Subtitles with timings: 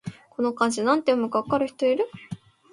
[0.31, 2.07] この漢字、なんて読むか分かる人いる？